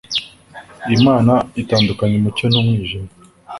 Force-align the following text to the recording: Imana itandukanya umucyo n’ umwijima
Imana 0.95 1.33
itandukanya 1.61 2.15
umucyo 2.17 2.45
n’ 2.49 2.55
umwijima 2.61 3.09